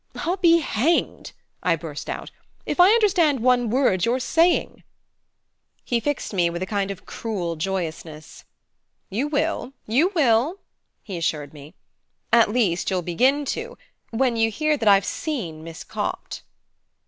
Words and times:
"I'll 0.15 0.37
be 0.37 0.57
hanged," 0.61 1.31
I 1.61 1.75
burst 1.75 2.09
out, 2.09 2.31
"if 2.65 2.79
I 2.79 2.89
understand 2.89 3.39
one 3.41 3.69
word 3.69 4.03
you're 4.03 4.19
saying!" 4.19 4.83
He 5.85 5.99
fixed 5.99 6.33
me 6.33 6.49
with 6.49 6.63
a 6.63 6.65
kind 6.65 6.89
of 6.89 7.05
cruel 7.05 7.55
joyousness. 7.55 8.43
"You 9.11 9.27
will 9.27 9.73
you 9.85 10.11
will," 10.15 10.57
he 11.03 11.17
assured 11.17 11.53
me; 11.53 11.75
"at 12.33 12.49
least 12.49 12.89
you'll 12.89 13.03
begin 13.03 13.45
to, 13.53 13.77
when 14.09 14.35
you 14.35 14.49
hear 14.49 14.75
that 14.75 14.89
I've 14.89 15.05
seen 15.05 15.63
Miss 15.63 15.83
Copt." 15.83 16.41